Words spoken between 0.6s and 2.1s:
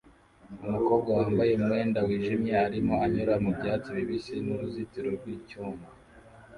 Umukobwa wambaye umwenda